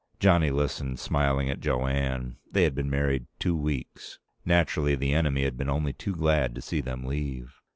Johnny 0.19 0.49
listened, 0.49 0.97
smiling 0.97 1.47
at 1.47 1.59
Jo 1.59 1.85
Anne. 1.85 2.37
They 2.51 2.63
had 2.63 2.73
been 2.73 2.89
married 2.89 3.27
two 3.37 3.55
weeks. 3.55 4.17
Naturally, 4.43 4.95
the 4.95 5.13
enemy 5.13 5.43
had 5.43 5.55
been 5.57 5.69
only 5.69 5.93
too 5.93 6.15
glad 6.15 6.55
to 6.55 6.61
see 6.63 6.81
them 6.81 7.03
leave. 7.03 7.61